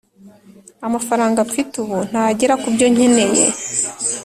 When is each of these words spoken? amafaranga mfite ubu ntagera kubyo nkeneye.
amafaranga 0.87 1.39
mfite 1.49 1.73
ubu 1.83 1.97
ntagera 2.09 2.55
kubyo 2.61 2.85
nkeneye. 2.93 3.43